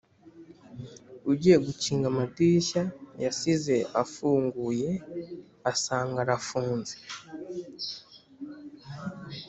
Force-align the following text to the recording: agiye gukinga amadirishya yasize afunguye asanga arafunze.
agiye 1.31 1.57
gukinga 1.65 2.05
amadirishya 2.11 2.83
yasize 3.23 3.75
afunguye 4.01 4.89
asanga 5.71 6.17
arafunze. 6.25 6.95